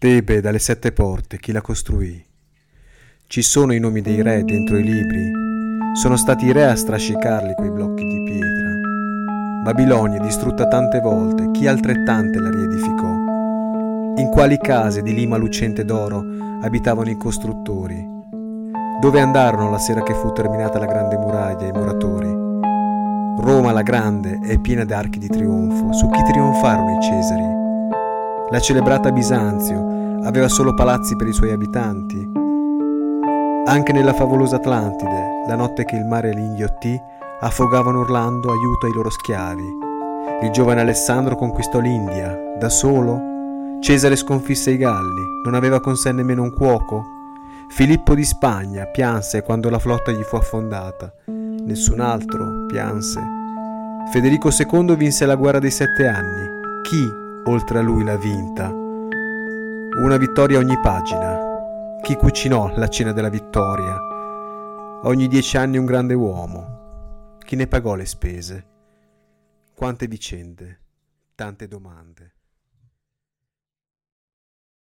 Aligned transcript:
Tebe 0.00 0.40
dalle 0.40 0.60
sette 0.60 0.92
porte, 0.92 1.40
chi 1.40 1.50
la 1.50 1.60
costruì? 1.60 2.24
Ci 3.26 3.42
sono 3.42 3.74
i 3.74 3.80
nomi 3.80 4.00
dei 4.00 4.22
re 4.22 4.44
dentro 4.44 4.78
i 4.78 4.84
libri? 4.84 5.28
Sono 5.94 6.16
stati 6.16 6.44
i 6.44 6.52
re 6.52 6.66
a 6.66 6.76
strascicarli 6.76 7.54
quei 7.54 7.72
blocchi 7.72 8.04
di 8.04 8.22
pietra. 8.22 8.68
Babilonia 9.64 10.20
distrutta 10.20 10.68
tante 10.68 11.00
volte, 11.00 11.50
chi 11.50 11.66
altrettante 11.66 12.38
la 12.38 12.48
riedificò? 12.48 13.08
In 14.18 14.28
quali 14.30 14.56
case 14.58 15.02
di 15.02 15.12
lima 15.12 15.36
lucente 15.36 15.84
d'oro 15.84 16.22
abitavano 16.62 17.10
i 17.10 17.16
costruttori? 17.16 18.00
Dove 19.00 19.20
andarono 19.20 19.68
la 19.68 19.78
sera 19.78 20.04
che 20.04 20.14
fu 20.14 20.30
terminata 20.30 20.78
la 20.78 20.86
grande 20.86 21.16
muraglia 21.16 21.66
i 21.66 21.72
muratori? 21.72 22.30
Roma 23.42 23.72
la 23.72 23.82
grande 23.82 24.38
è 24.44 24.60
piena 24.60 24.84
d'archi 24.84 25.18
di 25.18 25.26
trionfo, 25.26 25.92
su 25.92 26.08
chi 26.08 26.22
trionfarono 26.22 26.96
i 26.96 27.02
Cesari? 27.02 27.57
La 28.50 28.60
celebrata 28.60 29.12
Bisanzio 29.12 30.22
aveva 30.24 30.48
solo 30.48 30.72
palazzi 30.72 31.16
per 31.16 31.26
i 31.26 31.34
suoi 31.34 31.50
abitanti. 31.50 32.16
Anche 33.66 33.92
nella 33.92 34.14
favolosa 34.14 34.56
Atlantide, 34.56 35.44
la 35.46 35.54
notte 35.54 35.84
che 35.84 35.96
il 35.96 36.06
mare 36.06 36.32
li 36.32 36.40
inghiottì, 36.40 36.98
affogavano 37.40 38.00
urlando 38.00 38.50
aiuto 38.50 38.86
ai 38.86 38.94
loro 38.94 39.10
schiavi. 39.10 39.76
Il 40.40 40.50
giovane 40.50 40.80
Alessandro 40.80 41.36
conquistò 41.36 41.78
l'India, 41.78 42.34
da 42.58 42.70
solo? 42.70 43.20
Cesare 43.80 44.16
sconfisse 44.16 44.70
i 44.70 44.78
Galli, 44.78 45.42
non 45.44 45.52
aveva 45.52 45.80
con 45.80 45.96
sé 45.96 46.12
nemmeno 46.12 46.42
un 46.42 46.54
cuoco? 46.54 47.04
Filippo 47.68 48.14
di 48.14 48.24
Spagna 48.24 48.86
pianse 48.86 49.42
quando 49.42 49.68
la 49.68 49.78
flotta 49.78 50.10
gli 50.10 50.22
fu 50.22 50.36
affondata. 50.36 51.12
Nessun 51.26 52.00
altro 52.00 52.64
pianse. 52.66 53.20
Federico 54.10 54.48
II 54.48 54.96
vinse 54.96 55.26
la 55.26 55.34
guerra 55.34 55.58
dei 55.58 55.70
sette 55.70 56.06
anni. 56.06 56.48
Chi 56.80 57.26
oltre 57.44 57.78
a 57.78 57.82
lui 57.82 58.04
l'ha 58.04 58.16
vinta. 58.16 58.68
Una 58.68 60.16
vittoria 60.16 60.58
ogni 60.58 60.78
pagina. 60.80 61.98
Chi 62.02 62.14
cucinò 62.14 62.76
la 62.76 62.88
cena 62.88 63.12
della 63.12 63.28
vittoria? 63.28 63.96
Ogni 65.02 65.28
dieci 65.28 65.56
anni 65.56 65.78
un 65.78 65.84
grande 65.84 66.14
uomo. 66.14 67.36
Chi 67.38 67.56
ne 67.56 67.66
pagò 67.66 67.94
le 67.94 68.06
spese? 68.06 68.66
Quante 69.74 70.06
vicende, 70.06 70.80
tante 71.34 71.66
domande. 71.66 72.37